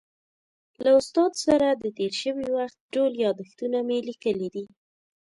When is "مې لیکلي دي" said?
3.87-4.65